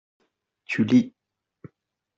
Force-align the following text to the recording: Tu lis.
Tu 0.65 0.83
lis. 0.83 1.13